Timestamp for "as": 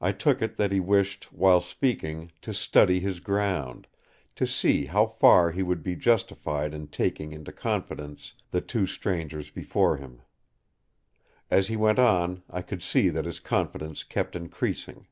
11.50-11.68